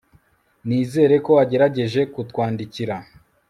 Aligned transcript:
Nizera 0.67 1.15
ko 1.25 1.31
wagerageje 1.37 2.01
kutwandikira 2.13 2.95